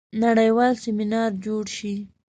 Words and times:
نړیوال 0.23 0.73
سیمینار 0.83 1.31
جوړ 1.43 1.63
شي. 1.77 1.95